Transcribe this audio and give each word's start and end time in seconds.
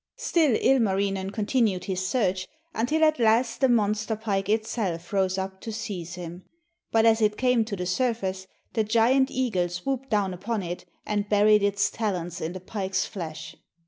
Still 0.17 0.55
Ilmarinen 0.59 1.29
continued 1.31 1.83
his 1.83 2.03
search, 2.03 2.47
until 2.73 3.03
at 3.03 3.19
last 3.19 3.61
the 3.61 3.69
monster 3.69 4.15
pike 4.15 4.49
itself 4.49 5.13
rose 5.13 5.37
up 5.37 5.61
to 5.61 5.71
seize 5.71 6.15
him. 6.15 6.43
But 6.91 7.05
as 7.05 7.21
it 7.21 7.37
came 7.37 7.63
to 7.65 7.75
the 7.75 7.85
surface, 7.85 8.47
the 8.73 8.83
giant 8.83 9.29
eagle 9.29 9.69
swooped 9.69 10.09
down 10.09 10.33
upon 10.33 10.63
it, 10.63 10.85
and 11.05 11.29
buried 11.29 11.61
its 11.61 11.91
talons 11.91 12.41
in 12.41 12.53
the 12.53 12.59
pike's 12.59 13.05
flesh. 13.05 13.55